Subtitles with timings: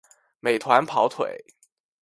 [0.39, 1.45] 美团跑腿